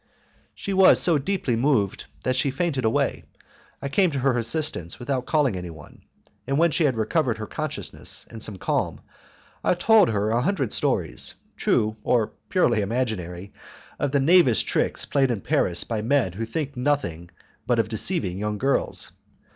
She 0.55 0.73
was 0.73 0.99
so 0.99 1.19
deeply 1.19 1.55
moved 1.55 2.05
that 2.23 2.35
she 2.35 2.49
fainted 2.49 2.85
away. 2.85 3.23
I 3.83 3.87
came 3.87 4.09
to 4.09 4.17
her 4.17 4.35
assistance 4.35 4.97
without 4.97 5.27
calling 5.27 5.55
anyone, 5.55 6.01
and 6.47 6.57
when 6.57 6.71
she 6.71 6.85
had 6.85 6.97
recovered 6.97 7.37
her 7.37 7.45
consciousness 7.45 8.25
and 8.31 8.41
some 8.41 8.57
calm, 8.57 9.01
I 9.63 9.75
told 9.75 10.09
her 10.09 10.31
a 10.31 10.41
hundred 10.41 10.73
stories, 10.73 11.35
true 11.55 11.97
or 12.03 12.31
purely 12.49 12.81
imaginary, 12.81 13.53
of 13.99 14.11
the 14.11 14.19
knavish 14.19 14.63
tricks 14.63 15.05
played 15.05 15.29
in 15.29 15.41
Paris 15.41 15.83
by 15.83 16.01
men 16.01 16.33
who 16.33 16.47
think 16.47 16.71
of 16.71 16.77
nothing 16.77 17.29
but 17.67 17.77
of 17.77 17.87
deceiving 17.87 18.39
young 18.39 18.57
girls. 18.57 19.11